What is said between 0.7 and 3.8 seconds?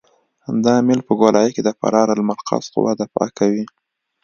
میل په ګولایي کې د فرار المرکز قوه دفع کوي